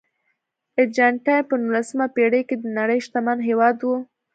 ارجنټاین 0.79 1.43
په 1.49 1.55
نولسمه 1.63 2.05
پېړۍ 2.15 2.41
کې 2.49 2.55
د 2.59 2.65
نړۍ 2.79 2.99
شتمن 3.05 3.37
هېواد 3.47 3.77
و. 3.81 3.87